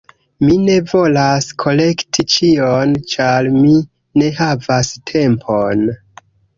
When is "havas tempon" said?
4.43-5.91